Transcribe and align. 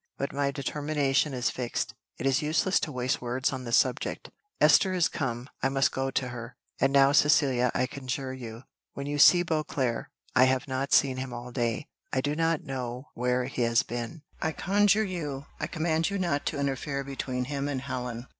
But 0.17 0.33
my 0.33 0.49
determination 0.49 1.31
is 1.31 1.51
fixed; 1.51 1.93
it 2.17 2.25
is 2.25 2.41
useless 2.41 2.79
to 2.79 2.91
waste 2.91 3.21
words 3.21 3.53
on 3.53 3.65
the 3.65 3.71
subject. 3.71 4.31
Esther 4.59 4.93
is 4.93 5.07
come; 5.07 5.47
I 5.61 5.69
must 5.69 5.91
go 5.91 6.09
to 6.09 6.29
her. 6.29 6.55
And 6.79 6.91
now, 6.91 7.11
Cecilia, 7.11 7.69
I 7.75 7.85
conjure 7.85 8.33
you, 8.33 8.63
when 8.95 9.05
you 9.05 9.19
see 9.19 9.43
Beauclerc 9.43 10.07
I 10.35 10.45
have 10.45 10.67
not 10.67 10.91
seen 10.91 11.17
him 11.17 11.33
all 11.33 11.51
day 11.51 11.85
I 12.11 12.19
do 12.19 12.35
not 12.35 12.63
know 12.63 13.09
where 13.13 13.43
he 13.45 13.61
has 13.61 13.83
been 13.83 14.23
I 14.41 14.53
conjure 14.53 15.03
you 15.03 15.45
I 15.59 15.67
command 15.67 16.09
you 16.09 16.17
not 16.17 16.47
to 16.47 16.59
interfere 16.59 17.03
between 17.03 17.43
him 17.45 17.67
and 17.69 17.81
Helen." 17.81 18.25